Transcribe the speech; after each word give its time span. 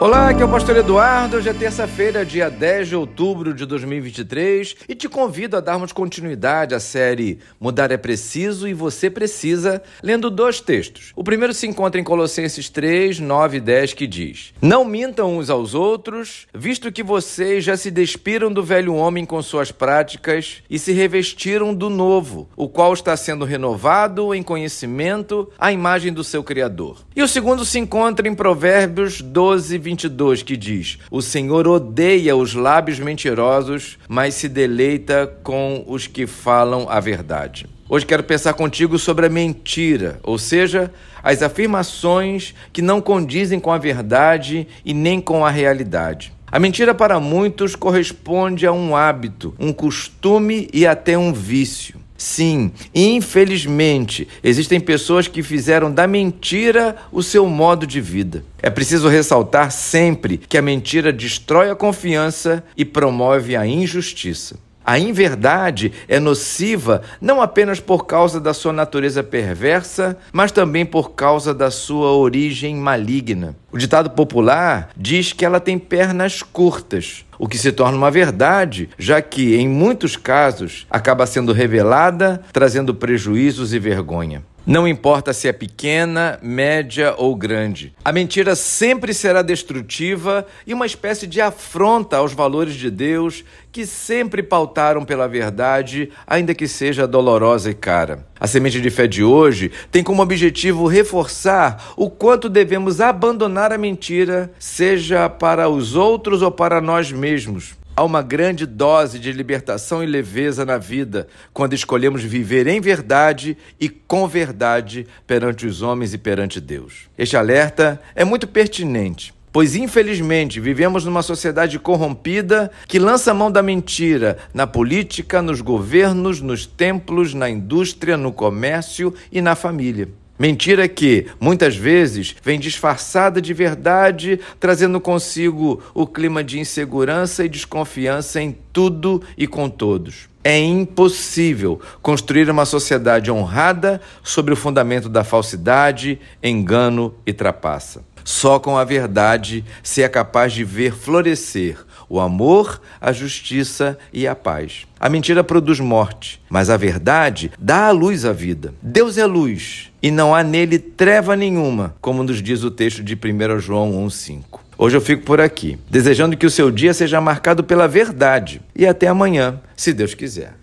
Olá, 0.00 0.30
aqui 0.30 0.42
é 0.42 0.44
o 0.44 0.48
Pastor 0.48 0.76
Eduardo. 0.76 1.36
Hoje 1.36 1.48
é 1.48 1.52
terça-feira, 1.52 2.26
dia 2.26 2.50
10 2.50 2.88
de 2.88 2.96
outubro 2.96 3.54
de 3.54 3.64
2023 3.64 4.74
e 4.88 4.94
te 4.94 5.08
convido 5.08 5.56
a 5.56 5.60
darmos 5.60 5.92
continuidade 5.92 6.74
à 6.74 6.80
série 6.80 7.38
Mudar 7.60 7.92
é 7.92 7.96
Preciso 7.96 8.66
e 8.66 8.74
Você 8.74 9.08
Precisa, 9.08 9.80
lendo 10.02 10.30
dois 10.30 10.60
textos. 10.60 11.12
O 11.14 11.22
primeiro 11.22 11.54
se 11.54 11.68
encontra 11.68 12.00
em 12.00 12.04
Colossenses 12.04 12.68
3, 12.68 13.20
9 13.20 13.58
e 13.58 13.60
10, 13.60 13.94
que 13.94 14.08
diz: 14.08 14.52
Não 14.60 14.84
mintam 14.84 15.38
uns 15.38 15.48
aos 15.48 15.74
outros, 15.74 16.48
visto 16.52 16.90
que 16.90 17.02
vocês 17.02 17.62
já 17.62 17.76
se 17.76 17.88
despiram 17.88 18.52
do 18.52 18.64
velho 18.64 18.96
homem 18.96 19.24
com 19.24 19.40
suas 19.42 19.70
práticas 19.70 20.56
e 20.68 20.76
se 20.76 20.90
revestiram 20.92 21.72
do 21.72 21.88
novo, 21.88 22.48
o 22.56 22.68
qual 22.68 22.92
está 22.92 23.16
sendo 23.16 23.44
renovado 23.44 24.34
em 24.34 24.42
conhecimento 24.42 25.48
à 25.56 25.70
imagem 25.70 26.12
do 26.12 26.24
seu 26.24 26.42
Criador. 26.42 26.98
E 27.14 27.22
o 27.22 27.28
segundo 27.28 27.64
se 27.64 27.78
encontra 27.78 28.26
em 28.26 28.34
Provérbios 28.34 29.20
12, 29.20 29.84
22, 29.94 30.42
que 30.42 30.56
diz: 30.56 30.98
O 31.10 31.22
Senhor 31.22 31.66
odeia 31.66 32.36
os 32.36 32.54
lábios 32.54 32.98
mentirosos, 32.98 33.96
mas 34.08 34.34
se 34.34 34.48
deleita 34.48 35.26
com 35.42 35.84
os 35.86 36.06
que 36.06 36.26
falam 36.26 36.86
a 36.88 36.98
verdade. 37.00 37.66
Hoje 37.88 38.04
quero 38.04 38.24
pensar 38.24 38.54
contigo 38.54 38.98
sobre 38.98 39.26
a 39.26 39.28
mentira, 39.28 40.18
ou 40.22 40.38
seja, 40.38 40.90
as 41.22 41.42
afirmações 41.42 42.54
que 42.72 42.82
não 42.82 43.00
condizem 43.00 43.60
com 43.60 43.70
a 43.70 43.78
verdade 43.78 44.66
e 44.84 44.92
nem 44.92 45.20
com 45.20 45.44
a 45.44 45.50
realidade. 45.50 46.32
A 46.50 46.58
mentira 46.58 46.94
para 46.94 47.20
muitos 47.20 47.76
corresponde 47.76 48.66
a 48.66 48.72
um 48.72 48.96
hábito, 48.96 49.54
um 49.58 49.72
costume 49.72 50.68
e 50.72 50.86
até 50.86 51.16
um 51.16 51.32
vício. 51.32 52.03
Sim, 52.16 52.72
infelizmente, 52.94 54.28
existem 54.42 54.78
pessoas 54.78 55.26
que 55.26 55.42
fizeram 55.42 55.92
da 55.92 56.06
mentira 56.06 56.96
o 57.10 57.22
seu 57.22 57.46
modo 57.46 57.86
de 57.86 58.00
vida. 58.00 58.44
É 58.62 58.70
preciso 58.70 59.08
ressaltar 59.08 59.72
sempre 59.72 60.38
que 60.38 60.56
a 60.56 60.62
mentira 60.62 61.12
destrói 61.12 61.70
a 61.70 61.76
confiança 61.76 62.64
e 62.76 62.84
promove 62.84 63.56
a 63.56 63.66
injustiça. 63.66 64.63
A 64.84 64.98
inverdade 64.98 65.92
é 66.06 66.20
nociva 66.20 67.00
não 67.18 67.40
apenas 67.40 67.80
por 67.80 68.04
causa 68.04 68.38
da 68.38 68.52
sua 68.52 68.72
natureza 68.72 69.22
perversa, 69.22 70.16
mas 70.30 70.52
também 70.52 70.84
por 70.84 71.12
causa 71.12 71.54
da 71.54 71.70
sua 71.70 72.12
origem 72.12 72.76
maligna. 72.76 73.56
O 73.72 73.78
ditado 73.78 74.10
popular 74.10 74.90
diz 74.96 75.32
que 75.32 75.44
ela 75.44 75.58
tem 75.58 75.78
pernas 75.78 76.42
curtas, 76.42 77.24
o 77.38 77.48
que 77.48 77.56
se 77.56 77.72
torna 77.72 77.96
uma 77.96 78.10
verdade, 78.10 78.90
já 78.98 79.22
que, 79.22 79.56
em 79.56 79.66
muitos 79.68 80.16
casos, 80.16 80.86
acaba 80.90 81.26
sendo 81.26 81.52
revelada, 81.52 82.42
trazendo 82.52 82.94
prejuízos 82.94 83.72
e 83.72 83.78
vergonha. 83.78 84.42
Não 84.66 84.88
importa 84.88 85.34
se 85.34 85.46
é 85.46 85.52
pequena, 85.52 86.38
média 86.42 87.14
ou 87.18 87.36
grande. 87.36 87.92
A 88.02 88.10
mentira 88.10 88.56
sempre 88.56 89.12
será 89.12 89.42
destrutiva 89.42 90.46
e 90.66 90.72
uma 90.72 90.86
espécie 90.86 91.26
de 91.26 91.38
afronta 91.38 92.16
aos 92.16 92.32
valores 92.32 92.72
de 92.72 92.90
Deus 92.90 93.44
que 93.70 93.84
sempre 93.84 94.42
pautaram 94.42 95.04
pela 95.04 95.28
verdade, 95.28 96.10
ainda 96.26 96.54
que 96.54 96.66
seja 96.66 97.06
dolorosa 97.06 97.70
e 97.70 97.74
cara. 97.74 98.26
A 98.40 98.46
semente 98.46 98.80
de 98.80 98.88
fé 98.88 99.06
de 99.06 99.22
hoje 99.22 99.70
tem 99.92 100.02
como 100.02 100.22
objetivo 100.22 100.86
reforçar 100.86 101.92
o 101.94 102.08
quanto 102.08 102.48
devemos 102.48 103.02
abandonar 103.02 103.70
a 103.70 103.76
mentira, 103.76 104.50
seja 104.58 105.28
para 105.28 105.68
os 105.68 105.94
outros 105.94 106.40
ou 106.40 106.50
para 106.50 106.80
nós 106.80 107.12
mesmos. 107.12 107.74
Há 107.96 108.02
uma 108.02 108.22
grande 108.22 108.66
dose 108.66 109.20
de 109.20 109.30
libertação 109.30 110.02
e 110.02 110.06
leveza 110.06 110.64
na 110.64 110.78
vida 110.78 111.28
quando 111.52 111.74
escolhemos 111.74 112.24
viver 112.24 112.66
em 112.66 112.80
verdade 112.80 113.56
e 113.78 113.88
com 113.88 114.26
verdade 114.26 115.06
perante 115.28 115.64
os 115.64 115.80
homens 115.80 116.12
e 116.12 116.18
perante 116.18 116.60
Deus. 116.60 117.08
Este 117.16 117.36
alerta 117.36 118.02
é 118.16 118.24
muito 118.24 118.48
pertinente, 118.48 119.32
pois 119.52 119.76
infelizmente 119.76 120.58
vivemos 120.58 121.04
numa 121.04 121.22
sociedade 121.22 121.78
corrompida 121.78 122.68
que 122.88 122.98
lança 122.98 123.32
mão 123.32 123.48
da 123.48 123.62
mentira 123.62 124.38
na 124.52 124.66
política, 124.66 125.40
nos 125.40 125.60
governos, 125.60 126.40
nos 126.40 126.66
templos, 126.66 127.32
na 127.32 127.48
indústria, 127.48 128.16
no 128.16 128.32
comércio 128.32 129.14
e 129.30 129.40
na 129.40 129.54
família. 129.54 130.08
Mentira 130.36 130.88
que, 130.88 131.26
muitas 131.38 131.76
vezes, 131.76 132.34
vem 132.42 132.58
disfarçada 132.58 133.40
de 133.40 133.54
verdade, 133.54 134.40
trazendo 134.58 135.00
consigo 135.00 135.80
o 135.94 136.06
clima 136.06 136.42
de 136.42 136.58
insegurança 136.58 137.44
e 137.44 137.48
desconfiança 137.48 138.40
em 138.40 138.56
tudo 138.72 139.22
e 139.38 139.46
com 139.46 139.68
todos. 139.68 140.28
É 140.42 140.58
impossível 140.58 141.80
construir 142.02 142.50
uma 142.50 142.66
sociedade 142.66 143.30
honrada 143.30 144.00
sobre 144.22 144.52
o 144.52 144.56
fundamento 144.56 145.08
da 145.08 145.22
falsidade, 145.22 146.18
engano 146.42 147.14
e 147.24 147.32
trapaça. 147.32 148.04
Só 148.24 148.58
com 148.58 148.76
a 148.76 148.84
verdade 148.84 149.64
se 149.82 150.02
é 150.02 150.08
capaz 150.08 150.52
de 150.52 150.64
ver 150.64 150.94
florescer 150.94 151.78
o 152.08 152.20
amor, 152.20 152.80
a 153.00 153.12
justiça 153.12 153.98
e 154.12 154.26
a 154.26 154.34
paz. 154.34 154.86
A 154.98 155.08
mentira 155.08 155.44
produz 155.44 155.80
morte, 155.80 156.40
mas 156.48 156.70
a 156.70 156.76
verdade 156.76 157.52
dá 157.58 157.88
à 157.88 157.90
luz 157.90 158.24
a 158.24 158.32
vida. 158.32 158.74
Deus 158.82 159.18
é 159.18 159.26
luz 159.26 159.90
e 160.04 160.10
não 160.10 160.34
há 160.34 160.42
nele 160.42 160.78
treva 160.78 161.34
nenhuma, 161.34 161.94
como 161.98 162.22
nos 162.22 162.42
diz 162.42 162.62
o 162.62 162.70
texto 162.70 163.02
de 163.02 163.14
1 163.14 163.58
João 163.58 164.06
1,5. 164.06 164.60
Hoje 164.76 164.98
eu 164.98 165.00
fico 165.00 165.22
por 165.22 165.40
aqui, 165.40 165.78
desejando 165.88 166.36
que 166.36 166.44
o 166.44 166.50
seu 166.50 166.70
dia 166.70 166.92
seja 166.92 167.22
marcado 167.22 167.64
pela 167.64 167.88
verdade. 167.88 168.60
E 168.76 168.86
até 168.86 169.06
amanhã, 169.08 169.58
se 169.74 169.94
Deus 169.94 170.12
quiser. 170.12 170.56